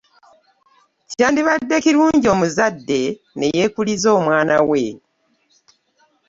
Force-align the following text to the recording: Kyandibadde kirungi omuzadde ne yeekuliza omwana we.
Kyandibadde 1.09 1.75
kirungi 1.83 2.27
omuzadde 2.33 3.01
ne 3.37 3.45
yeekuliza 3.55 4.07
omwana 4.19 4.55
we. 4.69 4.83